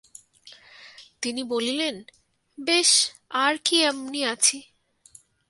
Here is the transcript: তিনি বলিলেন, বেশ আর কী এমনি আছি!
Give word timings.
তিনি 1.21 1.41
বলিলেন, 1.43 1.95
বেশ 2.57 2.89
আর 3.33 3.53
কী 3.65 3.75
এমনি 3.81 4.21
আছি! 4.25 4.57